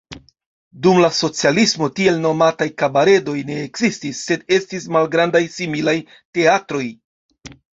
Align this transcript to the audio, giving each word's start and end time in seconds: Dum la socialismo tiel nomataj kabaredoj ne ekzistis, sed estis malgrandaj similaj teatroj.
Dum 0.85 1.01
la 1.03 1.09
socialismo 1.17 1.89
tiel 1.99 2.17
nomataj 2.23 2.67
kabaredoj 2.83 3.37
ne 3.51 3.59
ekzistis, 3.67 4.25
sed 4.31 4.49
estis 4.59 4.89
malgrandaj 4.97 5.43
similaj 5.59 5.97
teatroj. 6.39 6.85